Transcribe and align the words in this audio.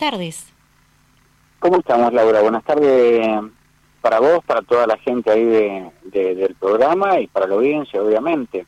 tardes. 0.00 0.50
¿Cómo 1.58 1.76
estamos, 1.76 2.10
Laura? 2.12 2.40
Buenas 2.40 2.64
tardes 2.64 3.20
para 4.00 4.18
vos, 4.18 4.42
para 4.46 4.62
toda 4.62 4.86
la 4.86 4.96
gente 4.96 5.30
ahí 5.30 5.44
de, 5.44 5.92
del 6.10 6.54
programa 6.54 7.20
y 7.20 7.26
para 7.26 7.46
la 7.46 7.56
audiencia, 7.56 8.02
obviamente. 8.02 8.64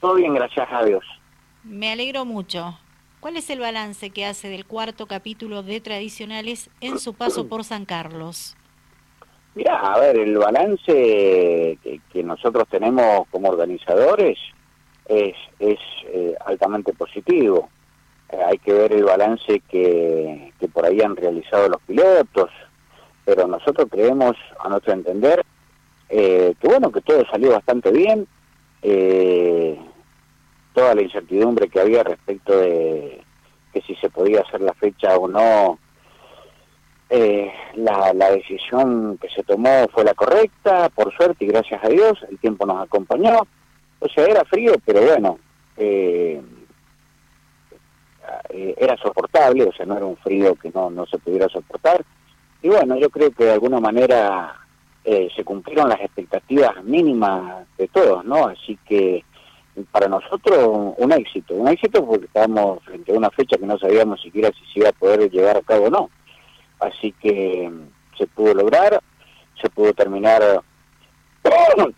Todo 0.00 0.14
bien, 0.14 0.32
gracias 0.32 0.68
a 0.70 0.84
Dios. 0.84 1.04
Me 1.64 1.90
alegro 1.90 2.24
mucho. 2.24 2.78
¿Cuál 3.18 3.36
es 3.36 3.50
el 3.50 3.58
balance 3.58 4.10
que 4.10 4.26
hace 4.26 4.48
del 4.48 4.64
cuarto 4.64 5.06
capítulo 5.06 5.64
de 5.64 5.80
Tradicionales 5.80 6.70
en 6.80 7.00
su 7.00 7.14
paso 7.14 7.48
por 7.48 7.64
San 7.64 7.84
Carlos? 7.84 8.56
Mira, 9.56 9.80
a 9.80 9.98
ver, 9.98 10.16
el 10.18 10.38
balance 10.38 11.78
que, 11.82 12.22
nosotros 12.22 12.68
tenemos 12.70 13.26
como 13.28 13.48
organizadores 13.48 14.38
es, 15.06 15.34
es 15.58 15.78
eh, 16.12 16.34
altamente 16.46 16.92
positivo. 16.92 17.70
Eh, 18.30 18.38
hay 18.44 18.58
que 18.58 18.72
ver 18.72 18.92
el 18.92 19.04
balance 19.04 19.60
que, 19.68 20.52
que 20.58 20.68
por 20.68 20.84
ahí 20.84 21.00
han 21.00 21.16
realizado 21.16 21.68
los 21.68 21.80
pilotos, 21.82 22.50
pero 23.24 23.46
nosotros 23.46 23.88
creemos, 23.90 24.36
a 24.58 24.68
nuestro 24.68 24.92
entender, 24.92 25.44
eh, 26.08 26.54
que 26.60 26.68
bueno, 26.68 26.92
que 26.92 27.00
todo 27.00 27.24
salió 27.30 27.52
bastante 27.52 27.90
bien. 27.90 28.26
Eh, 28.82 29.78
toda 30.74 30.94
la 30.94 31.02
incertidumbre 31.02 31.68
que 31.68 31.80
había 31.80 32.02
respecto 32.02 32.56
de 32.58 33.22
que 33.72 33.80
si 33.82 33.94
se 33.96 34.10
podía 34.10 34.40
hacer 34.42 34.60
la 34.60 34.74
fecha 34.74 35.16
o 35.16 35.26
no, 35.26 35.78
eh, 37.08 37.52
la, 37.76 38.12
la, 38.12 38.30
decisión 38.30 39.18
que 39.18 39.28
se 39.30 39.42
tomó 39.42 39.86
fue 39.92 40.04
la 40.04 40.14
correcta, 40.14 40.88
por 40.90 41.14
suerte 41.16 41.44
y 41.44 41.48
gracias 41.48 41.82
a 41.82 41.88
Dios, 41.88 42.18
el 42.30 42.38
tiempo 42.38 42.66
nos 42.66 42.82
acompañó. 42.84 43.38
O 44.00 44.08
sea, 44.08 44.26
era 44.26 44.44
frío, 44.44 44.74
pero 44.84 45.02
bueno, 45.02 45.38
eh, 48.50 48.70
eh, 48.70 48.74
era 48.78 48.96
soportable, 48.96 49.64
o 49.64 49.72
sea, 49.72 49.86
no 49.86 49.96
era 49.96 50.06
un 50.06 50.16
frío 50.16 50.54
que 50.54 50.70
no, 50.70 50.90
no 50.90 51.06
se 51.06 51.18
pudiera 51.18 51.48
soportar. 51.48 52.04
Y 52.62 52.68
bueno, 52.68 52.96
yo 52.96 53.10
creo 53.10 53.30
que 53.30 53.44
de 53.44 53.52
alguna 53.52 53.80
manera 53.80 54.60
se 55.04 55.44
cumplieron 55.44 55.90
las 55.90 56.00
expectativas 56.00 56.82
mínimas 56.82 57.66
de 57.76 57.88
todos, 57.88 58.24
¿no? 58.24 58.46
Así 58.46 58.78
que 58.86 59.22
para 59.90 60.08
nosotros 60.08 60.94
un 60.96 61.12
éxito, 61.12 61.54
un 61.54 61.68
éxito 61.68 62.04
porque 62.06 62.26
estábamos 62.26 62.82
frente 62.84 63.12
a 63.12 63.16
una 63.16 63.30
fecha 63.30 63.56
que 63.58 63.66
no 63.66 63.78
sabíamos 63.78 64.22
siquiera 64.22 64.50
si 64.52 64.72
se 64.72 64.80
iba 64.80 64.90
a 64.90 64.92
poder 64.92 65.30
llevar 65.30 65.56
a 65.56 65.62
cabo 65.62 65.86
o 65.86 65.90
no. 65.90 66.10
Así 66.80 67.12
que 67.12 67.70
se 68.16 68.26
pudo 68.28 68.54
lograr, 68.54 69.00
se 69.60 69.68
pudo 69.70 69.92
terminar 69.92 70.62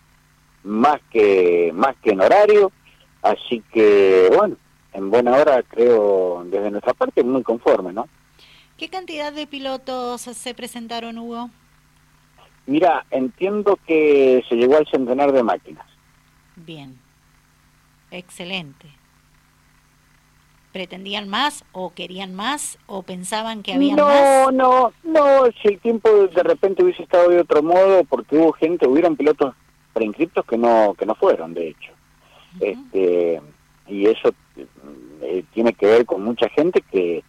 más 0.65 1.01
que 1.11 1.71
más 1.75 1.97
que 2.03 2.11
en 2.11 2.21
horario, 2.21 2.73
así 3.23 3.63
que 3.73 4.31
bueno, 4.37 4.57
en 4.97 5.11
buena 5.11 5.37
hora 5.37 5.63
creo 5.63 6.43
desde 6.47 6.71
nuestra 6.71 6.95
parte 6.95 7.23
muy 7.23 7.43
conforme, 7.43 7.93
¿no? 7.93 8.09
¿Qué 8.79 8.89
cantidad 8.89 9.33
de 9.33 9.47
pilotos 9.47 10.23
se 10.23 10.55
presentaron, 10.55 11.19
Hugo? 11.19 11.51
Mira, 12.67 13.05
entiendo 13.11 13.79
que 13.87 14.43
se 14.49 14.57
llegó 14.57 14.77
al 14.77 14.89
centenar 14.89 15.33
de 15.33 15.43
máquinas. 15.43 15.87
Bien. 16.57 16.99
Excelente. 18.11 18.89
¿Pretendían 20.73 21.29
más 21.29 21.65
o 21.73 21.93
querían 21.95 22.35
más 22.35 22.79
o 22.87 23.03
pensaban 23.03 23.63
que 23.63 23.75
había 23.75 23.97
más? 23.97 24.51
No, 24.51 24.51
no, 24.51 24.93
no, 25.05 25.45
si 25.63 25.69
el 25.69 25.81
tiempo 25.81 26.11
de 26.11 26.43
repente 26.43 26.83
hubiese 26.83 27.03
estado 27.03 27.31
de 27.31 27.41
otro 27.41 27.63
modo, 27.63 28.05
porque 28.05 28.37
hubo 28.37 28.53
gente, 28.53 28.87
hubieron 28.87 29.17
pilotos 29.17 29.55
preinscriptos 29.93 30.45
que 30.45 30.59
no 30.59 30.95
que 30.99 31.07
no 31.07 31.15
fueron, 31.15 31.55
de 31.55 31.69
hecho. 31.69 31.93
este 32.61 33.41
Y 33.89 34.07
eso 34.07 34.35
eh, 35.23 35.45
tiene 35.53 35.73
que 35.73 35.87
ver 35.87 36.07
con 36.07 36.23
mucha 36.23 36.49
gente 36.49 36.83
que, 36.83 37.23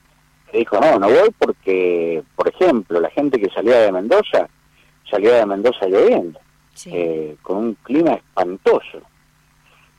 dijo, 0.54 0.80
no, 0.80 1.00
no 1.00 1.08
voy 1.08 1.30
porque, 1.38 2.24
por 2.36 2.48
ejemplo, 2.48 3.00
la 3.00 3.10
gente 3.10 3.40
que 3.40 3.50
salía 3.50 3.80
de 3.80 3.92
Mendoza, 3.92 4.48
salía 5.10 5.36
de 5.36 5.46
Mendoza 5.46 5.88
lloviendo, 5.88 6.40
eh, 6.86 7.36
con 7.42 7.58
un 7.58 7.74
clima 7.84 8.14
espantoso 8.14 9.02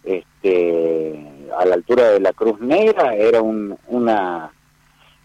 este, 0.08 1.18
a 1.58 1.64
la 1.66 1.74
altura 1.74 2.10
de 2.10 2.20
la 2.20 2.32
Cruz 2.32 2.58
Negra 2.60 3.14
era 3.14 3.42
un, 3.42 3.76
una 3.88 4.50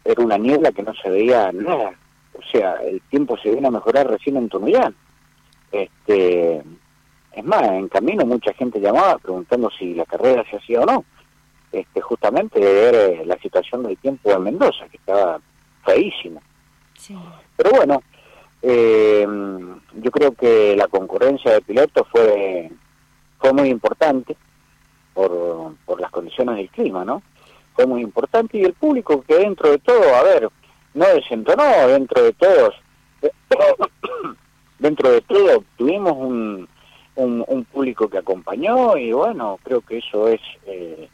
era 0.04 0.22
una 0.22 0.38
niebla 0.38 0.72
que 0.74 0.84
no 0.84 0.94
se 0.96 1.10
veía 1.10 1.52
nada. 1.54 1.94
O 2.34 2.42
sea, 2.52 2.76
el 2.84 3.00
tiempo 3.04 3.38
se 3.38 3.52
viene 3.52 3.68
a 3.68 3.72
mejorar 3.72 4.10
recién 4.10 4.36
en 4.36 4.50
Tunuyán. 4.50 4.94
Este, 5.72 6.62
es 7.32 7.44
más, 7.46 7.64
en 7.64 7.88
camino 7.88 8.26
mucha 8.26 8.54
gente 8.54 8.82
llamaba 8.82 9.18
preguntando 9.18 9.70
si 9.80 9.94
la 9.94 10.06
carrera 10.06 10.44
se 10.50 10.58
hacía 10.58 10.82
o 10.82 10.86
no. 10.86 11.06
Este, 11.74 12.02
justamente 12.02 12.60
de 12.60 12.72
ver 12.72 12.96
eh, 12.96 13.26
la 13.26 13.36
situación 13.40 13.82
del 13.82 13.98
tiempo 13.98 14.32
en 14.32 14.44
Mendoza, 14.44 14.88
que 14.90 14.98
estaba 14.98 15.42
feísima. 15.84 16.40
Pero 17.58 17.72
bueno, 17.72 18.04
eh, 18.62 19.28
yo 19.96 20.12
creo 20.12 20.34
que 20.34 20.76
la 20.78 20.88
concurrencia 20.88 21.52
de 21.52 21.62
pilotos 21.62 22.08
fue, 22.12 22.70
fue 23.40 23.54
muy 23.54 23.70
importante 23.70 24.38
por, 25.16 25.74
por 25.84 26.00
las 26.00 26.12
condiciones 26.12 26.58
del 26.58 26.70
clima, 26.70 27.04
¿no? 27.04 27.24
Fue 27.76 27.88
muy 27.88 28.04
importante 28.04 28.60
y 28.60 28.66
el 28.66 28.74
público 28.74 29.24
que 29.28 29.40
dentro 29.40 29.72
de 29.72 29.80
todo, 29.80 30.16
a 30.16 30.22
ver, 30.22 30.48
no 30.94 31.06
desentonó 31.08 31.88
dentro 31.88 32.22
de 32.22 32.34
todos, 32.34 32.76
dentro 34.78 35.10
de 35.10 35.22
todo 35.22 35.64
tuvimos 35.76 36.14
un, 36.14 36.68
un, 37.16 37.66
público 37.66 38.08
que 38.08 38.20
acompañó 38.20 38.96
y 38.98 39.12
bueno, 39.12 39.60
creo 39.64 39.82
que 39.82 39.98
eso 39.98 40.28
es, 40.28 40.42
eh, 40.66 41.10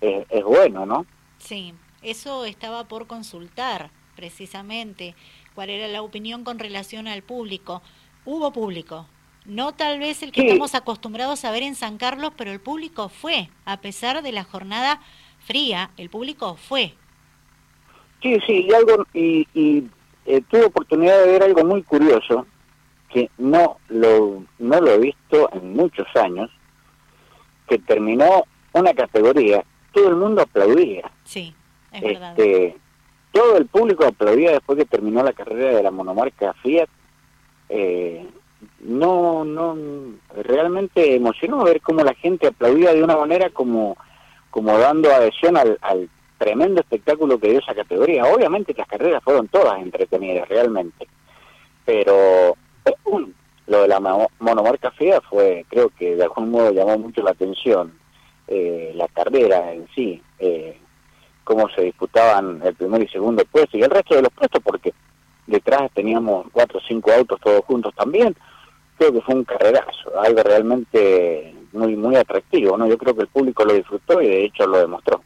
es, 0.00 0.26
es 0.30 0.44
bueno, 0.44 0.86
¿no? 0.86 1.06
Sí, 1.38 1.74
eso 2.02 2.44
estaba 2.44 2.84
por 2.84 3.06
consultar 3.06 3.90
precisamente, 4.20 5.14
cuál 5.54 5.70
era 5.70 5.88
la 5.88 6.02
opinión 6.02 6.44
con 6.44 6.58
relación 6.58 7.08
al 7.08 7.22
público. 7.22 7.80
Hubo 8.26 8.52
público, 8.52 9.06
no 9.46 9.72
tal 9.72 9.98
vez 9.98 10.22
el 10.22 10.30
que 10.30 10.42
estamos 10.42 10.74
acostumbrados 10.74 11.44
a 11.46 11.50
ver 11.50 11.62
en 11.62 11.74
San 11.74 11.96
Carlos, 11.96 12.32
pero 12.36 12.52
el 12.52 12.60
público 12.60 13.08
fue, 13.08 13.48
a 13.64 13.80
pesar 13.80 14.22
de 14.22 14.32
la 14.32 14.44
jornada 14.44 15.00
fría, 15.46 15.90
el 15.96 16.10
público 16.10 16.56
fue. 16.56 16.92
Sí, 18.22 18.38
sí, 18.46 18.66
y 18.68 18.74
algo 18.74 19.06
y, 19.14 19.46
eh, 20.26 20.42
tuve 20.50 20.66
oportunidad 20.66 21.18
de 21.24 21.32
ver 21.32 21.42
algo 21.42 21.64
muy 21.64 21.82
curioso 21.82 22.46
que 23.08 23.30
no 23.38 23.78
lo 23.88 24.44
no 24.58 24.80
lo 24.80 24.90
he 24.90 24.98
visto 24.98 25.48
en 25.54 25.72
muchos 25.72 26.06
años, 26.14 26.50
que 27.68 27.78
terminó 27.78 28.44
una 28.74 28.92
categoría, 28.92 29.64
todo 29.92 30.08
el 30.08 30.16
mundo 30.16 30.42
aplaudía. 30.42 31.10
Sí, 31.24 31.54
es 31.92 32.02
verdad. 32.02 32.38
Este, 32.38 32.76
todo 33.32 33.56
el 33.56 33.66
público 33.66 34.04
aplaudía 34.04 34.52
después 34.52 34.78
que 34.78 34.84
terminó 34.84 35.22
la 35.22 35.32
carrera 35.32 35.76
de 35.76 35.82
la 35.82 35.90
monomarca 35.90 36.52
Fiat. 36.54 36.88
Eh, 37.68 38.26
no, 38.80 39.44
no, 39.44 39.76
realmente 40.42 41.14
emocionó 41.14 41.64
ver 41.64 41.80
cómo 41.80 42.02
la 42.02 42.14
gente 42.14 42.48
aplaudía 42.48 42.92
de 42.92 43.02
una 43.02 43.16
manera 43.16 43.50
como, 43.50 43.96
como 44.50 44.76
dando 44.78 45.12
adhesión 45.12 45.56
al, 45.56 45.78
al 45.80 46.10
tremendo 46.38 46.80
espectáculo 46.80 47.38
que 47.38 47.50
dio 47.50 47.58
esa 47.60 47.74
categoría. 47.74 48.24
Obviamente 48.24 48.74
las 48.76 48.88
carreras 48.88 49.22
fueron 49.22 49.48
todas 49.48 49.80
entretenidas, 49.80 50.48
realmente, 50.48 51.06
pero 51.84 52.56
lo 53.66 53.82
de 53.82 53.88
la 53.88 54.00
monomarca 54.40 54.90
fea 54.90 55.20
fue, 55.20 55.64
creo 55.68 55.90
que 55.90 56.16
de 56.16 56.24
algún 56.24 56.50
modo 56.50 56.72
llamó 56.72 56.98
mucho 56.98 57.22
la 57.22 57.30
atención, 57.30 57.92
eh, 58.50 58.92
la 58.94 59.08
carrera 59.08 59.72
en 59.72 59.86
sí, 59.94 60.20
eh, 60.38 60.76
cómo 61.44 61.68
se 61.70 61.82
disputaban 61.82 62.60
el 62.64 62.74
primer 62.74 63.02
y 63.02 63.08
segundo 63.08 63.44
puesto 63.44 63.78
y 63.78 63.82
el 63.82 63.90
resto 63.90 64.16
de 64.16 64.22
los 64.22 64.32
puestos, 64.32 64.60
porque 64.62 64.92
detrás 65.46 65.90
teníamos 65.94 66.46
cuatro 66.52 66.78
o 66.78 66.82
cinco 66.86 67.12
autos 67.12 67.40
todos 67.40 67.64
juntos 67.64 67.94
también, 67.94 68.36
creo 68.98 69.12
que 69.12 69.20
fue 69.20 69.36
un 69.36 69.44
carrerazo, 69.44 70.20
algo 70.20 70.42
realmente 70.42 71.54
muy 71.72 71.94
muy 71.96 72.16
atractivo, 72.16 72.76
¿no? 72.76 72.88
Yo 72.88 72.98
creo 72.98 73.14
que 73.14 73.22
el 73.22 73.28
público 73.28 73.64
lo 73.64 73.74
disfrutó 73.74 74.20
y 74.20 74.26
de 74.26 74.44
hecho 74.44 74.66
lo 74.66 74.78
demostró. 74.78 75.22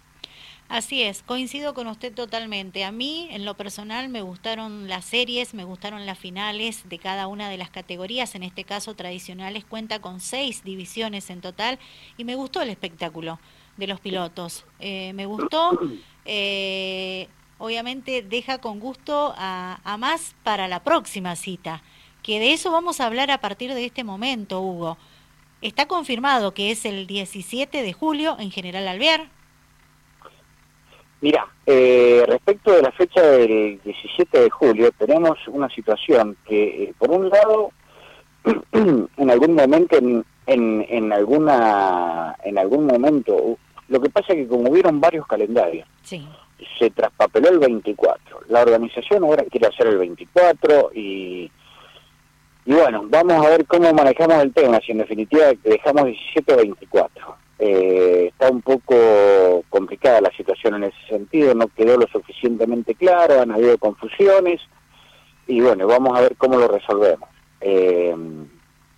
Así 0.75 1.05
es, 1.05 1.23
coincido 1.23 1.73
con 1.73 1.87
usted 1.87 2.13
totalmente. 2.13 2.83
A 2.83 2.91
mí, 2.91 3.29
en 3.31 3.45
lo 3.45 3.55
personal, 3.57 4.09
me 4.09 4.23
gustaron 4.23 4.89
las 4.89 5.05
series, 5.05 5.55
me 5.55 5.63
gustaron 5.63 6.05
las 6.05 6.19
finales 6.19 6.89
de 6.89 6.99
cada 6.99 7.29
una 7.29 7.49
de 7.49 7.57
las 7.57 7.71
categorías. 7.71 8.35
En 8.35 8.43
este 8.43 8.65
caso, 8.65 8.97
tradicionales 8.97 9.65
cuenta 9.65 10.01
con 10.01 10.19
seis 10.19 10.65
divisiones 10.65 11.31
en 11.31 11.41
total 11.41 11.79
y 12.17 12.25
me 12.25 12.35
gustó 12.35 12.61
el 12.61 12.71
espectáculo 12.71 13.39
de 13.77 13.87
los 13.87 14.01
pilotos. 14.01 14.65
Eh, 14.81 15.13
me 15.13 15.27
gustó, 15.27 15.79
eh, 16.25 17.29
obviamente 17.59 18.23
deja 18.23 18.59
con 18.59 18.81
gusto 18.81 19.33
a, 19.37 19.79
a 19.85 19.97
más 19.97 20.35
para 20.43 20.67
la 20.67 20.83
próxima 20.83 21.37
cita 21.37 21.85
que 22.25 22.41
de 22.41 22.53
eso 22.53 22.73
vamos 22.73 23.01
a 23.01 23.07
hablar 23.07 23.31
a 23.31 23.41
partir 23.41 23.73
de 23.75 23.85
este 23.85 24.03
momento, 24.03 24.61
Hugo. 24.61 24.99
Está 25.63 25.87
confirmado 25.87 26.53
que 26.53 26.73
es 26.73 26.85
el 26.85 27.07
17 27.07 27.81
de 27.81 27.93
julio 27.93 28.37
en 28.41 28.51
General 28.51 28.89
Alvear. 28.89 29.44
Mira, 31.21 31.47
eh, 31.65 32.23
respecto 32.27 32.73
de 32.73 32.83
la 32.83 32.93
fecha 32.93 33.23
del 33.23 33.81
17 33.83 34.41
de 34.41 34.51
julio, 34.51 34.91
tenemos 34.93 35.39
una 35.49 35.69
situación 35.71 36.37
que, 36.47 36.85
eh, 36.85 36.95
por 36.99 37.11
un 37.11 37.31
lado, 37.31 37.71
en 38.73 39.31
algún 39.31 39.55
momento, 39.55 39.97
en, 39.97 40.25
en, 40.47 41.13
alguna, 41.13 42.37
en 42.45 42.59
algún 42.59 42.87
momento, 42.87 43.57
lo 43.89 44.01
que 44.01 44.11
pasa 44.11 44.33
es 44.33 44.41
que 44.41 44.49
como 44.49 44.71
hubieron 44.71 45.01
varios 45.01 45.27
calendarios, 45.27 45.89
se 46.79 46.91
traspapeló 46.91 47.49
el 47.49 47.59
24. 47.59 48.43
La 48.49 48.63
organización 48.63 49.25
ahora 49.25 49.45
quiere 49.51 49.69
hacer 49.69 49.87
el 49.87 49.99
24 49.99 50.91
y, 50.95 51.51
y 52.67 52.73
bueno, 52.73 53.05
vamos 53.07 53.47
a 53.47 53.51
ver 53.51 53.67
cómo 53.67 53.93
manejamos 53.93 54.43
el 54.43 54.53
tema, 54.53 54.81
si 54.85 54.93
en 54.93 54.99
definitiva 54.99 55.45
dejamos 55.63 56.05
17 56.05 56.53
o 56.53 56.57
24. 56.59 57.37
Eh, 57.59 58.27
está 58.29 58.51
un 58.51 58.63
poco 58.63 59.65
complicada 59.69 60.21
la 60.21 60.37
situación 60.37 60.75
en 60.75 60.85
ese 60.85 61.07
sentido, 61.09 61.55
no 61.55 61.69
quedó 61.69 61.97
lo 61.97 62.07
suficientemente 62.09 62.95
claro, 62.95 63.41
han 63.41 63.53
habido 63.53 63.79
confusiones 63.79 64.61
y 65.47 65.61
bueno, 65.61 65.87
vamos 65.87 66.19
a 66.19 66.23
ver 66.23 66.37
cómo 66.37 66.59
lo 66.59 66.67
resolvemos. 66.67 67.29
Eh, 67.61 68.15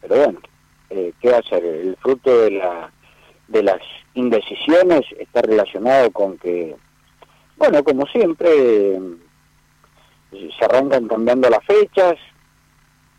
pero 0.01 0.17
bueno, 0.17 0.41
eh, 0.91 1.13
¿qué 1.21 1.31
va 1.31 1.39
a 1.39 1.43
ser? 1.43 1.65
El 1.65 1.97
fruto 1.97 2.43
de, 2.43 2.53
la, 2.53 2.91
de 3.49 3.63
las 3.63 3.81
indecisiones 4.15 5.03
está 5.19 5.43
relacionado 5.43 6.11
con 6.11 6.39
que, 6.39 6.77
bueno, 7.57 7.85
como 7.85 8.07
siempre, 8.07 8.99
se 10.31 10.65
arrancan 10.65 11.09
cambiando 11.09 11.51
las 11.51 11.65
fechas 11.65 12.17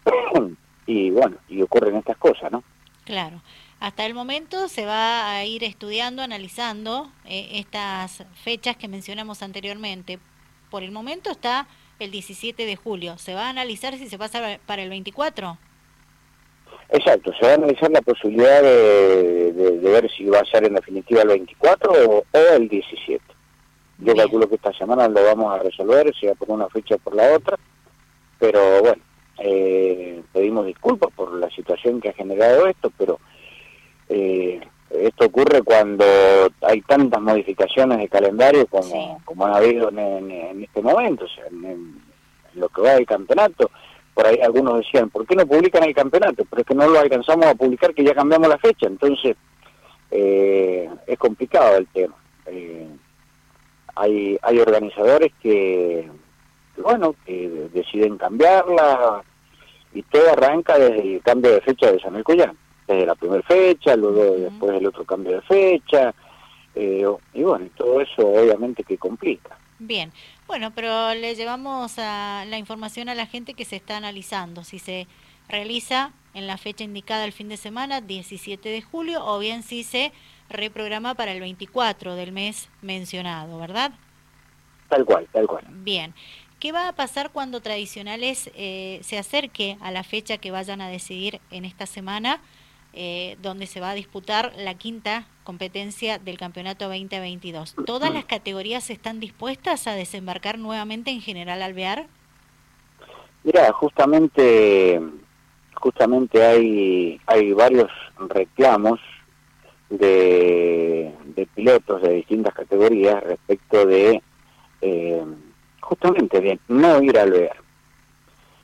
y 0.88 1.12
bueno, 1.12 1.38
y 1.48 1.62
ocurren 1.62 1.98
estas 1.98 2.18
cosas, 2.18 2.52
¿no? 2.52 2.64
Claro. 3.06 3.42
Hasta 3.80 4.06
el 4.06 4.16
momento 4.16 4.68
se 4.70 4.86
va 4.86 5.32
a 5.32 5.46
ir 5.46 5.64
estudiando, 5.64 6.24
analizando 6.24 7.12
eh, 7.26 7.50
estas 7.54 8.24
fechas 8.44 8.76
que 8.76 8.88
mencionamos 8.88 9.44
anteriormente. 9.44 10.20
Por 10.72 10.82
el 10.84 10.92
momento 10.92 11.30
está 11.30 11.68
el 12.00 12.10
17 12.10 12.66
de 12.66 12.76
julio. 12.76 13.18
¿Se 13.18 13.36
va 13.36 13.46
a 13.46 13.50
analizar 13.50 13.96
si 13.98 14.10
se 14.10 14.18
pasa 14.18 14.60
para 14.66 14.82
el 14.82 14.90
24? 14.90 15.58
Exacto, 16.90 17.32
se 17.40 17.46
va 17.46 17.52
a 17.52 17.56
analizar 17.56 17.92
la 17.92 18.02
posibilidad 18.02 18.62
de, 18.62 19.80
ver 19.84 20.10
si 20.12 20.26
va 20.26 20.40
a 20.40 20.46
ser 20.46 20.66
en 20.66 20.74
definitiva 20.74 21.22
el 21.22 21.28
24 21.28 21.92
o, 21.92 22.24
el 22.34 22.70
17. 22.70 23.24
Yo 24.00 24.16
calculo 24.16 24.48
que 24.48 24.56
esta 24.56 24.74
semana 24.74 25.08
lo 25.08 25.24
vamos 25.24 25.54
a 25.54 25.64
resolver, 25.64 26.14
sea 26.16 26.34
por 26.36 26.50
una 26.50 26.70
fecha 26.70 26.96
o 26.96 27.00
por 27.00 27.16
la 27.16 27.34
otra, 27.34 27.58
pero 28.40 28.82
bueno, 28.82 29.04
eh, 29.40 30.22
pedimos 30.32 30.66
disculpas 30.66 31.12
por 31.14 31.34
la 31.34 31.50
situación 31.50 32.00
que 32.00 32.10
ha 32.10 32.14
generado 32.14 32.68
esto, 32.68 32.92
pero 32.98 33.20
eh, 34.10 34.62
esto 34.90 35.26
ocurre 35.26 35.62
cuando 35.64 36.06
hay 36.62 36.82
tantas 36.82 37.22
modificaciones 37.22 37.98
de 37.98 38.08
calendario 38.08 38.66
como, 38.68 39.22
como 39.26 39.46
ha 39.46 39.58
habido 39.58 39.90
en, 39.90 40.64
este 40.64 40.82
momento, 40.82 41.26
o 41.26 41.28
sea, 41.28 41.46
en, 41.48 42.02
lo 42.56 42.70
que 42.70 42.82
va 42.82 42.94
del 42.94 43.06
campeonato. 43.06 43.70
Por 44.14 44.26
ahí 44.26 44.40
algunos 44.42 44.80
decían, 44.80 45.10
¿por 45.10 45.28
qué 45.28 45.36
no 45.36 45.46
publican 45.46 45.84
el 45.84 45.94
campeonato? 45.94 46.44
Pero 46.50 46.62
es 46.62 46.68
que 46.68 46.74
no 46.74 46.88
lo 46.88 47.00
alcanzamos 47.00 47.46
a 47.46 47.56
publicar, 47.56 47.94
que 47.94 48.04
ya 48.04 48.16
cambiamos 48.16 48.48
la 48.48 48.58
fecha, 48.58 48.88
entonces 48.88 49.36
eh, 50.10 50.90
es 51.06 51.20
complicado 51.20 51.78
el 51.78 51.88
tema. 51.88 52.16
Eh, 52.48 52.88
hay, 53.96 54.40
hay 54.42 54.60
organizadores 54.60 55.34
que, 55.42 56.10
bueno, 56.78 57.14
que 57.26 57.70
deciden 57.74 58.18
cambiarla 58.18 59.22
y 59.94 60.02
todo 60.04 60.32
arranca 60.32 60.80
desde 60.80 61.16
el 61.16 61.22
cambio 61.22 61.52
de 61.52 61.62
fecha 61.62 61.92
de 61.92 62.00
San 62.00 62.16
Elcoyán 62.16 62.58
desde 62.88 63.06
la 63.06 63.16
primera 63.16 63.44
fecha, 63.44 63.96
luego 63.96 64.38
después 64.38 64.78
el 64.78 64.88
otro 64.88 65.06
cambio 65.06 65.34
de 65.34 65.42
fecha, 65.42 66.14
eh, 66.76 67.06
y 67.34 67.44
bueno, 67.44 67.68
todo 67.76 68.02
eso 68.02 68.28
obviamente 68.28 68.84
que 68.84 68.98
complica. 68.98 69.58
Bien, 69.80 70.12
bueno, 70.48 70.72
pero 70.74 71.14
le 71.14 71.36
llevamos 71.36 72.00
a 72.00 72.46
la 72.48 72.58
información 72.58 73.10
a 73.10 73.16
la 73.16 73.26
gente 73.26 73.54
que 73.54 73.66
se 73.66 73.76
está 73.76 73.98
analizando, 73.98 74.64
si 74.64 74.80
se 74.80 75.08
realiza 75.50 76.12
en 76.34 76.48
la 76.48 76.58
fecha 76.58 76.84
indicada 76.84 77.26
el 77.26 77.32
fin 77.32 77.50
de 77.50 77.58
semana, 77.58 78.02
17 78.02 78.70
de 78.70 78.82
julio, 78.82 79.26
o 79.26 79.40
bien 79.40 79.64
si 79.64 79.84
se 79.84 80.12
reprograma 80.50 81.16
para 81.16 81.32
el 81.32 81.40
24 81.40 82.16
del 82.16 82.32
mes 82.32 82.70
mencionado, 82.82 83.58
¿verdad? 83.60 83.92
Tal 84.88 85.04
cual, 85.06 85.28
tal 85.32 85.48
cual. 85.48 85.66
Bien. 85.70 86.14
¿Qué 86.60 86.72
va 86.72 86.88
a 86.88 86.94
pasar 86.94 87.32
cuando 87.32 87.62
Tradicionales 87.62 88.50
eh, 88.56 89.00
se 89.04 89.18
acerque 89.20 89.78
a 89.80 89.92
la 89.92 90.04
fecha 90.04 90.38
que 90.38 90.50
vayan 90.50 90.82
a 90.82 90.90
decidir 90.90 91.40
en 91.52 91.66
esta 91.66 91.86
semana? 91.86 92.42
Eh, 93.00 93.38
donde 93.44 93.68
se 93.68 93.80
va 93.80 93.92
a 93.92 93.94
disputar 93.94 94.54
la 94.58 94.74
quinta 94.74 95.28
competencia 95.44 96.18
del 96.18 96.40
campeonato 96.40 96.86
2022. 96.86 97.76
¿Todas 97.86 98.12
las 98.12 98.26
categorías 98.26 98.90
están 98.90 99.20
dispuestas 99.20 99.86
a 99.86 99.94
desembarcar 99.94 100.58
nuevamente 100.58 101.12
en 101.12 101.22
General 101.22 101.62
Alvear? 101.62 102.08
Mira, 103.44 103.72
justamente, 103.72 105.00
justamente 105.76 106.44
hay, 106.44 107.22
hay 107.28 107.54
varios 107.54 107.92
reclamos 108.18 109.00
de, 109.92 111.14
pilotos 111.54 112.02
de 112.02 112.14
distintas 112.14 112.56
categorías 112.56 113.24
respecto 113.24 113.86
de 113.86 114.24
eh, 114.82 115.24
justamente 115.82 116.42
de 116.42 116.60
no 116.68 117.00
ir 117.04 117.16
a 117.20 117.22
Alvear. 117.22 117.58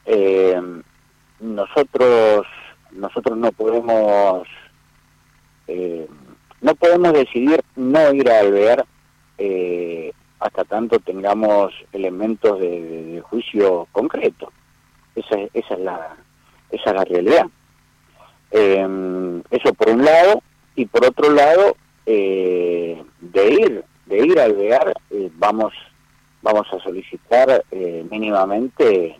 Eh, 0.07 0.59
nosotros 1.39 2.47
nosotros 2.95 3.37
no 3.37 3.51
podemos 3.51 4.47
eh, 5.67 6.07
no 6.61 6.75
podemos 6.75 7.13
decidir 7.13 7.61
no 7.75 8.13
ir 8.13 8.29
a 8.29 8.39
alvear 8.39 8.85
eh, 9.37 10.11
hasta 10.39 10.63
tanto 10.63 10.99
tengamos 10.99 11.73
elementos 11.91 12.59
de, 12.59 13.21
juicio 13.23 13.87
concreto. 13.91 14.51
Esa, 15.15 15.35
esa 15.53 15.73
es 15.73 15.79
la 15.79 16.15
esa 16.69 16.89
es 16.89 16.95
la 16.95 17.05
realidad. 17.05 17.45
Eh, 18.51 19.41
eso 19.49 19.73
por 19.73 19.89
un 19.89 20.05
lado 20.05 20.41
y 20.75 20.85
por 20.85 21.05
otro 21.05 21.31
lado 21.31 21.75
de 22.05 23.03
ir 23.49 23.83
de 24.05 24.17
ir 24.25 24.39
a 24.39 24.43
alvear 24.43 24.93
vamos 25.37 25.73
vamos 26.41 26.67
a 26.73 26.83
solicitar 26.83 27.63
mínimamente 28.09 29.17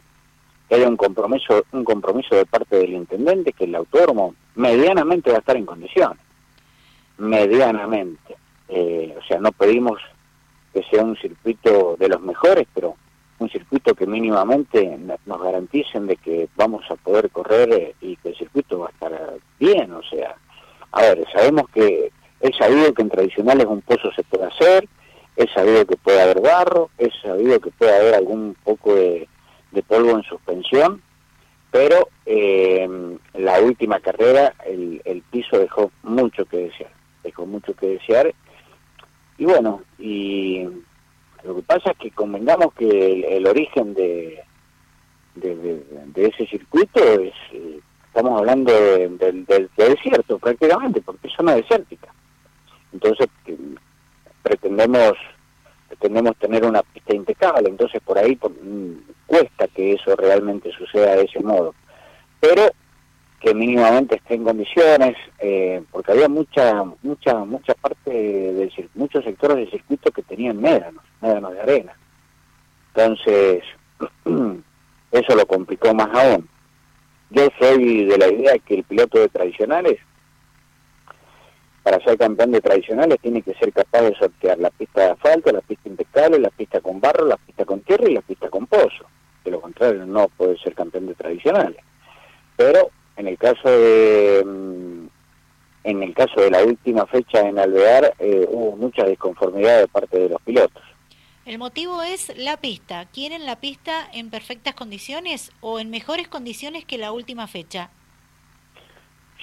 hay 0.74 0.84
un 0.84 0.98
compromiso, 0.98 1.66
un 1.72 1.84
compromiso 1.84 2.36
de 2.36 2.46
parte 2.46 2.78
del 2.78 2.94
intendente 2.94 3.54
que 3.54 3.66
el 3.66 3.76
autódromo 3.76 4.36
medianamente 4.56 5.30
va 5.30 5.38
a 5.38 5.40
estar 5.40 5.58
en 5.58 5.66
condiciones. 5.66 6.20
Medianamente. 7.18 8.36
Eh, 8.70 9.16
o 9.18 9.24
sea, 9.24 9.40
no 9.40 9.52
pedimos 9.52 10.02
que 10.74 10.82
sea 10.90 11.04
un 11.04 11.16
circuito 11.18 11.96
de 12.00 12.10
los 12.10 12.22
mejores, 12.22 12.68
pero 12.74 12.96
un 13.40 13.50
circuito 13.50 13.94
que 13.94 14.08
mínimamente 14.08 14.98
nos 15.26 15.42
garanticen 15.42 16.08
de 16.08 16.16
que 16.16 16.50
vamos 16.56 16.84
a 16.90 16.96
poder 16.96 17.30
correr 17.30 17.72
eh, 17.74 17.96
y 18.02 18.16
que 18.18 18.30
el 18.30 18.36
circuito 18.36 18.80
va 18.80 18.88
a 18.88 18.92
estar 18.92 19.34
bien. 19.60 19.92
O 19.92 20.04
sea, 20.04 20.36
a 20.92 21.02
ver, 21.02 21.26
sabemos 21.32 21.70
que 21.74 22.12
es 22.40 22.58
sabido 22.58 22.94
que 22.94 23.02
en 23.02 23.10
tradicionales 23.10 23.68
un 23.68 23.82
pozo 23.82 24.12
se 24.16 24.24
puede 24.24 24.46
hacer, 24.46 24.88
es 25.36 25.52
sabido 25.52 25.86
que 25.86 25.98
puede 25.98 26.22
haber 26.22 26.42
barro, 26.42 26.90
es 26.98 27.14
sabido 27.22 27.60
que 27.60 27.72
puede 27.72 27.96
haber 27.96 28.16
algún 28.16 28.56
poco 28.64 28.96
de 28.96 29.28
de 29.74 29.82
polvo 29.82 30.12
en 30.12 30.24
pero 31.72 32.10
eh, 32.26 32.88
la 33.34 33.60
última 33.62 34.00
carrera 34.00 34.54
el, 34.66 35.24
piso 35.32 35.58
dejó 35.58 35.92
mucho 36.04 36.46
que 36.46 36.58
desear, 36.58 36.92
dejó 37.24 37.46
mucho 37.46 37.74
que 37.74 37.88
desear. 37.88 38.34
Y 39.38 39.46
bueno, 39.46 39.82
y 39.98 40.64
lo 41.44 41.56
que 41.56 41.62
pasa 41.64 41.92
es 41.92 41.98
que 41.98 42.12
convengamos 42.12 42.74
que 42.76 43.38
el, 43.38 43.48
origen 43.48 43.94
de, 43.96 44.44
de, 45.36 45.84
ese 46.16 46.46
circuito 46.46 47.02
es, 47.20 47.34
eh, 47.52 47.80
estamos 48.08 48.40
hablando 48.40 48.72
del 48.72 49.70
desierto 49.76 50.38
prácticamente, 50.38 51.02
porque 51.02 51.28
es 51.28 51.34
zona 51.34 51.56
desértica. 51.56 52.14
Entonces, 52.92 53.28
pretendemos 54.44 55.14
pretendemos 55.94 56.36
tener 56.38 56.66
una 56.66 56.82
pista 56.82 57.16
impecable, 57.16 57.70
entonces 57.70 58.02
por 58.04 58.18
ahí 58.18 58.36
mm, 58.36 59.12
cuesta 59.28 59.68
que 59.68 59.94
eso 59.94 60.16
realmente 60.16 60.72
suceda 60.72 61.16
de 61.16 61.26
ese 61.26 61.40
modo. 61.40 61.76
Pero 62.40 62.72
que 63.40 63.54
mínimamente 63.54 64.16
esté 64.16 64.36
en 64.36 64.44
condiciones, 64.44 65.16
eh, 65.40 65.84
porque 65.92 66.14
había 66.14 66.30
mucha, 66.30 66.84
mucha, 67.04 67.46
mucha 67.46 67.74
parte 67.76 68.10
de 68.10 68.90
muchos 68.96 69.24
sectores 69.24 69.58
del 69.58 69.70
circuito 69.70 70.12
que 70.12 70.24
tenían 70.24 70.60
médanos, 70.60 71.04
médanos 71.22 71.54
de 71.54 71.62
arena. 71.62 71.94
Entonces, 72.96 73.64
eso 75.12 75.36
lo 75.36 75.46
complicó 75.46 75.94
más 75.94 76.10
aún. 76.14 76.48
Yo 77.30 77.48
soy 77.60 78.06
de 78.06 78.18
la 78.18 78.28
idea 78.30 78.54
que 78.60 78.76
el 78.76 78.84
piloto 78.84 79.20
de 79.20 79.30
tradicionales 79.30 80.00
para 81.84 82.04
ser 82.04 82.18
campeón 82.18 82.52
de 82.52 82.62
tradicionales 82.62 83.20
tiene 83.22 83.42
que 83.42 83.54
ser 83.56 83.72
capaz 83.74 84.02
de 84.02 84.16
sortear 84.16 84.58
la 84.58 84.72
pista 84.72 85.02
de 85.02 85.12
asfalto, 85.12 85.52
la 85.52 85.62
pista 85.62 85.90
impecable, 85.90 86.40
la 86.40 86.50
pista 86.50 86.80
con 86.80 87.02
barro, 87.02 87.28
la 87.28 87.38
pista 87.38 87.66
con 87.66 87.82
tierra 87.82 88.10
y 88.10 88.14
la 88.14 88.22
pista 88.22 88.50
con 88.50 88.66
pozo. 88.66 89.06
De 89.44 89.52
lo 89.52 89.60
contrario 89.60 90.06
no 90.06 90.30
puede 90.30 90.58
ser 90.60 90.74
campeón 90.74 91.08
de 91.08 91.16
tradicionales. 91.16 91.84
Pero 92.56 92.90
en 93.18 93.28
el 93.28 93.38
caso 93.38 93.70
de 93.70 94.44
mm, 94.46 95.08
en 95.84 96.02
el 96.02 96.14
caso 96.14 96.40
de 96.40 96.50
la 96.50 96.64
última 96.64 97.06
fecha 97.06 97.42
en 97.42 97.60
Alvear 97.60 98.14
eh, 98.20 98.48
hubo 98.50 98.78
mucha 98.78 99.06
disconformidad 99.06 99.80
de 99.80 99.88
parte 99.90 100.18
de 100.18 100.30
los 100.30 100.42
pilotos. 100.42 100.82
El 101.46 101.58
motivo 101.58 102.02
es 102.02 102.32
la 102.38 102.56
pista. 102.56 103.06
¿Quieren 103.12 103.46
la 103.46 103.58
pista 103.58 104.08
en 104.14 104.30
perfectas 104.30 104.76
condiciones 104.76 105.52
o 105.60 105.82
en 105.82 105.90
mejores 105.90 106.30
condiciones 106.30 106.86
que 106.86 106.98
la 106.98 107.12
última 107.12 107.48
fecha? 107.48 107.90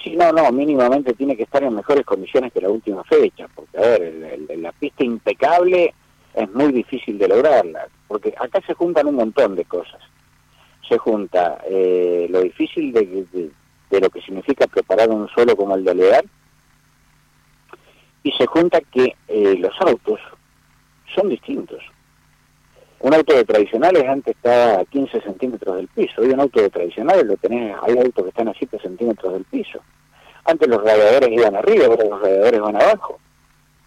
Sí, 0.03 0.15
no, 0.15 0.31
no, 0.31 0.51
mínimamente 0.51 1.13
tiene 1.13 1.37
que 1.37 1.43
estar 1.43 1.63
en 1.63 1.75
mejores 1.75 2.05
condiciones 2.05 2.51
que 2.51 2.61
la 2.61 2.69
última 2.69 3.03
fecha, 3.03 3.47
porque 3.53 3.77
a 3.77 3.81
ver, 3.81 4.39
la 4.57 4.71
pista 4.71 5.03
impecable 5.03 5.93
es 6.33 6.51
muy 6.53 6.71
difícil 6.71 7.17
de 7.19 7.27
lograrla, 7.27 7.87
porque 8.07 8.33
acá 8.39 8.61
se 8.65 8.73
juntan 8.73 9.07
un 9.07 9.15
montón 9.15 9.55
de 9.55 9.65
cosas. 9.65 10.01
Se 10.87 10.97
junta 10.97 11.61
eh, 11.69 12.27
lo 12.29 12.41
difícil 12.41 12.91
de, 12.91 13.25
de, 13.89 13.99
lo 13.99 14.09
que 14.09 14.21
significa 14.21 14.65
preparar 14.67 15.09
un 15.09 15.27
suelo 15.29 15.55
como 15.55 15.75
el 15.75 15.83
de 15.83 15.91
Olear, 15.91 16.25
y 18.23 18.31
se 18.31 18.45
junta 18.47 18.81
que 18.81 19.15
eh, 19.27 19.55
los 19.57 19.73
autos 19.81 20.19
son 21.13 21.29
distintos. 21.29 21.83
Un 23.03 23.15
auto 23.15 23.35
de 23.35 23.43
tradicionales 23.43 24.07
antes 24.07 24.35
estaba 24.35 24.81
a 24.81 24.85
15 24.85 25.21
centímetros 25.21 25.75
del 25.75 25.87
piso, 25.87 26.21
hoy 26.21 26.29
un 26.29 26.39
auto 26.39 26.61
de 26.61 26.69
tradicionales 26.69 27.25
lo 27.25 27.35
tenés, 27.35 27.75
hay 27.81 27.97
autos 27.97 28.23
que 28.23 28.29
están 28.29 28.47
a 28.47 28.53
7 28.53 28.77
centímetros 28.79 29.33
del 29.33 29.43
piso. 29.45 29.79
Antes 30.45 30.67
los 30.67 30.83
radiadores 30.83 31.29
iban 31.31 31.55
arriba, 31.55 31.87
ahora 31.87 32.05
los 32.05 32.21
radiadores 32.21 32.61
van 32.61 32.75
abajo. 32.75 33.19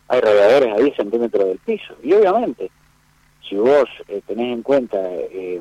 Hay 0.09 0.21
radiadores 0.21 0.73
a 0.73 0.80
10 0.80 0.97
centímetros 0.97 1.44
del 1.47 1.59
piso. 1.59 1.94
Y 2.02 2.12
obviamente, 2.12 2.73
si 3.49 3.54
vos 3.54 3.85
eh, 4.09 4.21
tenés 4.26 4.52
en 4.52 4.62
cuenta 4.62 4.99
eh, 5.00 5.61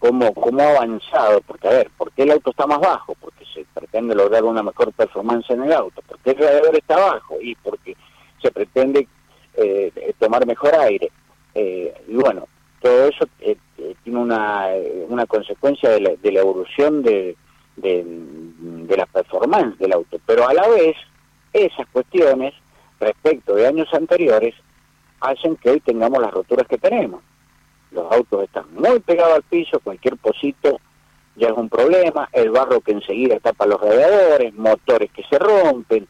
cómo, 0.00 0.34
cómo 0.34 0.60
ha 0.60 0.70
avanzado, 0.70 1.40
porque 1.42 1.68
a 1.68 1.70
ver, 1.70 1.90
¿por 1.96 2.10
qué 2.12 2.24
el 2.24 2.32
auto 2.32 2.50
está 2.50 2.66
más 2.66 2.80
bajo? 2.80 3.14
Porque 3.20 3.44
se 3.54 3.64
pretende 3.74 4.16
lograr 4.16 4.42
una 4.42 4.64
mejor 4.64 4.92
performance 4.92 5.48
en 5.50 5.62
el 5.62 5.72
auto. 5.72 6.02
¿Por 6.02 6.18
qué 6.18 6.30
el 6.30 6.38
radiador 6.38 6.76
está 6.76 6.96
bajo? 6.96 7.40
Y 7.40 7.54
porque 7.54 7.96
se 8.42 8.50
pretende 8.50 9.06
eh, 9.54 10.14
tomar 10.18 10.44
mejor 10.46 10.74
aire. 10.74 11.12
y 11.54 12.14
bueno, 12.14 12.46
todo 12.80 13.08
eso 13.08 13.26
tiene 14.04 14.18
una, 14.18 15.15
consecuencia 15.26 15.90
de 15.90 16.00
la, 16.00 16.10
de 16.16 16.32
la 16.32 16.40
evolución 16.40 17.02
de, 17.02 17.36
de, 17.76 18.96
la 18.96 19.06
performance 19.06 19.78
del 19.78 19.92
auto, 19.92 20.18
pero 20.24 20.48
a 20.48 20.54
la 20.54 20.66
vez 20.68 20.96
esas 21.52 21.86
cuestiones 21.88 22.54
respecto 22.98 23.54
de 23.54 23.66
años 23.66 23.92
anteriores 23.92 24.54
hacen 25.20 25.56
que 25.56 25.70
hoy 25.70 25.80
tengamos 25.80 26.20
las 26.20 26.32
roturas 26.32 26.66
que 26.66 26.78
tenemos. 26.78 27.22
Los 27.90 28.10
autos 28.10 28.44
están 28.44 28.64
muy 28.74 29.00
pegados 29.00 29.34
al 29.34 29.42
piso, 29.42 29.80
cualquier 29.80 30.16
pocito 30.16 30.80
ya 31.36 31.48
es 31.48 31.56
un 31.56 31.68
problema, 31.68 32.28
el 32.32 32.50
barro 32.50 32.80
que 32.80 32.92
enseguida 32.92 33.38
tapa 33.40 33.66
los 33.66 33.80
radiadores, 33.80 34.54
motores 34.54 35.10
que 35.12 35.22
se 35.24 35.38
rompen, 35.38 36.08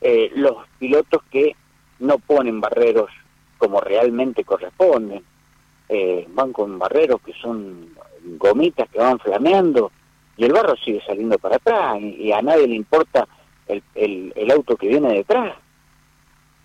eh, 0.00 0.30
los 0.36 0.56
pilotos 0.78 1.22
que 1.30 1.56
no 1.98 2.18
ponen 2.18 2.60
barreros 2.60 3.10
como 3.58 3.80
realmente 3.80 4.44
corresponden, 4.44 5.24
eh, 5.88 6.26
van 6.30 6.52
con 6.52 6.78
barreros 6.78 7.20
que 7.22 7.32
son 7.32 7.94
gomitas 8.24 8.88
que 8.90 8.98
van 8.98 9.18
flameando, 9.18 9.90
y 10.36 10.44
el 10.44 10.52
barro 10.52 10.76
sigue 10.76 11.02
saliendo 11.06 11.38
para 11.38 11.56
atrás 11.56 12.00
y, 12.00 12.32
a 12.32 12.42
nadie 12.42 12.66
le 12.66 12.74
importa 12.74 13.28
el, 13.66 13.82
el, 13.94 14.50
auto 14.50 14.76
que 14.76 14.88
viene 14.88 15.14
detrás. 15.14 15.54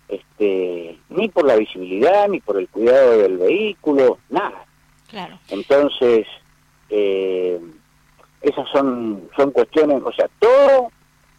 Este 0.08 0.98
ni 1.08 1.28
por 1.28 1.46
la 1.46 1.54
visibilidad 1.54 2.28
ni 2.28 2.40
por 2.40 2.56
el 2.58 2.68
cuidado 2.68 3.18
del 3.18 3.38
vehículo 3.38 4.18
nada. 4.28 4.66
Claro. 5.08 5.38
entonces 5.48 6.26
eh, 6.88 7.60
esas 8.42 8.68
son 8.70 9.28
son 9.36 9.50
cuestiones 9.50 10.00
o 10.04 10.12
sea 10.12 10.28
todo 10.38 10.92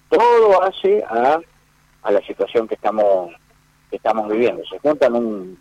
todo 0.09 0.61
hace 0.61 1.01
a, 1.05 1.39
a 2.03 2.11
la 2.11 2.21
situación 2.25 2.67
que 2.67 2.75
estamos 2.75 3.31
que 3.89 3.97
estamos 3.97 4.29
viviendo. 4.29 4.63
Se 4.65 4.79
juntan 4.79 5.15
un, 5.15 5.59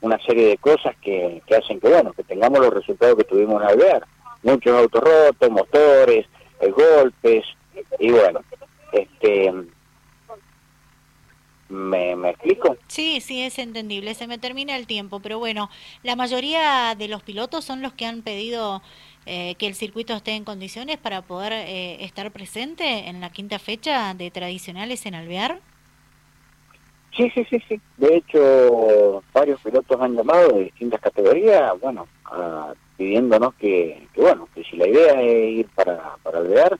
una 0.00 0.18
serie 0.24 0.48
de 0.48 0.56
cosas 0.58 0.96
que, 1.02 1.42
que 1.46 1.56
hacen 1.56 1.80
que 1.80 1.88
bueno 1.88 2.12
que 2.12 2.24
tengamos 2.24 2.60
los 2.60 2.72
resultados 2.72 3.16
que 3.16 3.24
tuvimos 3.24 3.62
en 3.62 3.68
Alvear 3.68 4.06
muchos 4.42 4.74
autos 4.74 5.02
rotos, 5.02 5.50
motores, 5.50 6.26
eh, 6.60 6.70
golpes, 6.70 7.44
y 7.98 8.10
bueno, 8.10 8.40
este... 8.92 9.52
¿Me, 11.68 12.16
¿Me 12.16 12.30
explico? 12.30 12.76
Sí, 12.88 13.20
sí, 13.20 13.42
es 13.42 13.60
entendible. 13.60 14.14
Se 14.14 14.26
me 14.26 14.38
termina 14.38 14.76
el 14.76 14.88
tiempo, 14.88 15.20
pero 15.20 15.38
bueno, 15.38 15.70
la 16.02 16.16
mayoría 16.16 16.96
de 16.98 17.06
los 17.06 17.22
pilotos 17.22 17.64
son 17.64 17.80
los 17.80 17.92
que 17.92 18.06
han 18.06 18.22
pedido 18.22 18.82
eh, 19.24 19.54
que 19.54 19.68
el 19.68 19.76
circuito 19.76 20.12
esté 20.14 20.32
en 20.32 20.42
condiciones 20.42 20.98
para 20.98 21.22
poder 21.22 21.52
eh, 21.52 22.02
estar 22.04 22.32
presente 22.32 23.08
en 23.08 23.20
la 23.20 23.30
quinta 23.30 23.60
fecha 23.60 24.14
de 24.14 24.32
tradicionales 24.32 25.06
en 25.06 25.14
Alvear. 25.14 25.60
Sí, 27.16 27.30
sí, 27.34 27.44
sí, 27.50 27.62
sí. 27.68 27.80
De 27.96 28.16
hecho, 28.16 29.22
varios 29.32 29.60
pilotos 29.60 30.00
han 30.00 30.16
llamado 30.16 30.48
de 30.48 30.64
distintas 30.64 31.00
categorías, 31.00 31.72
bueno, 31.80 32.06
pidiéndonos 32.96 33.54
que, 33.54 34.06
bueno, 34.16 34.48
que 34.54 34.62
si 34.64 34.76
la 34.76 34.88
idea 34.88 35.20
es 35.20 35.58
ir 35.58 35.68
para, 35.74 36.16
para 36.22 36.38
alvear, 36.38 36.78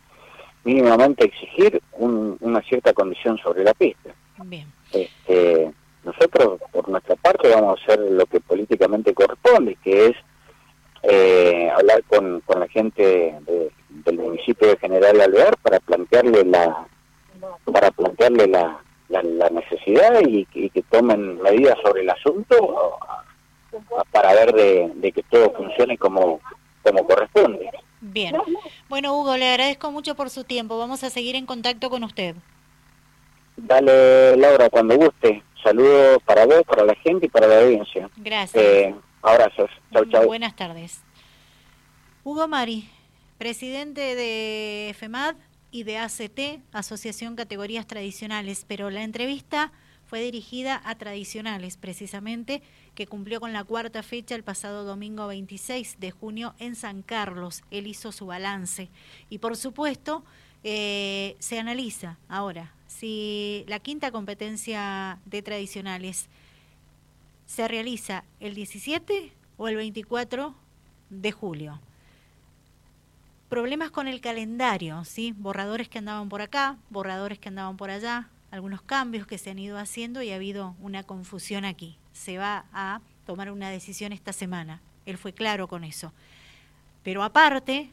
mínimamente 0.64 1.24
exigir 1.24 1.82
una 1.92 2.60
cierta 2.62 2.92
condición 2.92 3.38
sobre 3.38 3.64
la 3.64 3.74
pista. 3.74 4.10
Bien. 4.44 4.66
Este, 4.92 5.72
nosotros, 6.04 6.60
por 6.72 6.88
nuestra 6.88 7.16
parte, 7.16 7.48
vamos 7.48 7.78
a 7.78 7.82
hacer 7.82 7.98
lo 7.98 8.26
que 8.26 8.40
políticamente 8.40 9.12
corresponde, 9.12 9.76
que 9.82 10.06
es 10.06 10.16
eh, 11.02 11.70
hablar 11.74 12.02
con, 12.04 12.40
con 12.40 12.60
la 12.60 12.68
gente 12.68 13.34
del 13.88 14.18
municipio 14.18 14.68
de 14.68 14.76
General 14.76 15.20
Alvear 15.20 15.56
para 15.58 15.80
plantearle 15.80 16.44
la 16.44 16.86
para 17.72 17.90
plantearle 17.90 18.46
la, 18.48 18.80
la, 19.10 19.50
necesidad 19.50 20.20
y, 20.26 20.46
que 20.46 20.82
tomen 20.90 21.40
medidas 21.42 21.76
sobre 21.82 22.02
el 22.02 22.10
asunto 22.10 22.98
para 24.10 24.32
ver 24.34 24.52
de, 24.52 25.12
que 25.12 25.22
todo 25.24 25.52
funcione 25.52 25.98
como, 25.98 26.40
como 26.82 27.04
corresponde. 27.06 27.70
Bien. 28.00 28.36
Bueno, 28.88 29.14
Hugo, 29.18 29.36
le 29.36 29.50
agradezco 29.50 29.90
mucho 29.90 30.14
por 30.14 30.30
su 30.30 30.44
tiempo. 30.44 30.78
Vamos 30.78 31.04
a 31.04 31.10
seguir 31.10 31.36
en 31.36 31.46
contacto 31.46 31.90
con 31.90 32.02
usted. 32.04 32.34
Dale, 33.56 34.36
Laura, 34.36 34.70
cuando 34.70 34.96
guste. 34.96 35.42
Saludos 35.62 36.18
para 36.24 36.46
vos, 36.46 36.62
para 36.66 36.84
la 36.84 36.94
gente 36.94 37.26
y 37.26 37.28
para 37.28 37.46
la 37.46 37.60
audiencia. 37.60 38.08
Gracias. 38.16 38.62
Eh, 38.62 38.94
abrazos. 39.20 39.70
Chau, 39.92 40.06
chau. 40.06 40.26
Buenas 40.26 40.56
tardes. 40.56 41.02
Hugo 42.24 42.48
Mari, 42.48 42.88
presidente 43.36 44.14
de 44.14 44.94
FEMAD 44.98 45.34
y 45.70 45.84
de 45.84 45.98
ACT, 45.98 46.62
Asociación 46.72 47.36
Categorías 47.36 47.86
Tradicionales, 47.86 48.64
pero 48.66 48.90
la 48.90 49.02
entrevista 49.02 49.72
fue 50.06 50.20
dirigida 50.22 50.82
a 50.84 50.96
Tradicionales, 50.96 51.76
precisamente, 51.76 52.62
que 52.94 53.06
cumplió 53.06 53.40
con 53.40 53.52
la 53.52 53.62
cuarta 53.62 54.02
fecha 54.02 54.34
el 54.34 54.42
pasado 54.42 54.84
domingo 54.84 55.28
26 55.28 56.00
de 56.00 56.10
junio 56.10 56.54
en 56.58 56.74
San 56.74 57.02
Carlos. 57.02 57.62
Él 57.70 57.86
hizo 57.86 58.10
su 58.10 58.26
balance. 58.26 58.88
Y 59.28 59.38
por 59.38 59.56
supuesto, 59.56 60.24
eh, 60.64 61.36
se 61.38 61.58
analiza 61.58 62.18
ahora 62.28 62.74
si 62.86 63.64
la 63.68 63.78
quinta 63.78 64.10
competencia 64.10 65.20
de 65.24 65.42
Tradicionales 65.42 66.28
se 67.46 67.68
realiza 67.68 68.24
el 68.40 68.54
17 68.54 69.32
o 69.56 69.68
el 69.68 69.76
24 69.76 70.54
de 71.08 71.32
julio 71.32 71.80
problemas 73.50 73.90
con 73.90 74.06
el 74.06 74.20
calendario, 74.20 75.04
¿sí? 75.04 75.34
Borradores 75.36 75.88
que 75.88 75.98
andaban 75.98 76.28
por 76.28 76.40
acá, 76.40 76.78
borradores 76.88 77.40
que 77.40 77.48
andaban 77.48 77.76
por 77.76 77.90
allá, 77.90 78.28
algunos 78.52 78.80
cambios 78.80 79.26
que 79.26 79.38
se 79.38 79.50
han 79.50 79.58
ido 79.58 79.76
haciendo 79.76 80.22
y 80.22 80.30
ha 80.30 80.36
habido 80.36 80.76
una 80.80 81.02
confusión 81.02 81.64
aquí. 81.64 81.98
Se 82.12 82.38
va 82.38 82.64
a 82.72 83.00
tomar 83.26 83.50
una 83.50 83.68
decisión 83.68 84.12
esta 84.12 84.32
semana. 84.32 84.80
Él 85.04 85.18
fue 85.18 85.32
claro 85.32 85.66
con 85.66 85.82
eso. 85.82 86.12
Pero 87.02 87.24
aparte, 87.24 87.90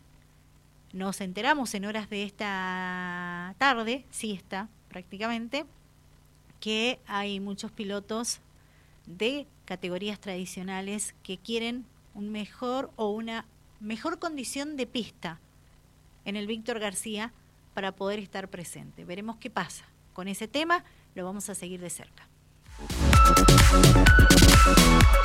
nos 0.94 1.22
enteramos 1.22 1.74
en 1.74 1.86
horas 1.86 2.08
de 2.08 2.24
esta 2.24 3.56
tarde, 3.58 4.06
siesta 4.12 4.70
prácticamente, 4.90 5.66
que 6.60 7.00
hay 7.08 7.40
muchos 7.40 7.72
pilotos 7.72 8.42
de 9.08 9.48
categorías 9.66 10.20
tradicionales 10.20 11.16
que 11.24 11.40
quieren 11.40 11.84
un 12.14 12.32
mejor 12.32 12.92
o 12.96 13.10
una 13.10 13.46
mejor 13.80 14.20
condición 14.20 14.78
de 14.78 14.86
pista 14.86 15.40
en 16.28 16.36
el 16.36 16.46
Víctor 16.46 16.80
García 16.80 17.32
para 17.74 17.94
poder 17.94 18.20
estar 18.20 18.50
presente. 18.50 19.06
Veremos 19.06 19.38
qué 19.38 19.50
pasa 19.50 19.86
con 20.14 20.28
ese 20.28 20.48
tema, 20.48 20.84
lo 21.16 21.24
vamos 21.24 21.50
a 21.50 21.56
seguir 21.56 21.80
de 21.80 21.90
cerca. 21.90 22.28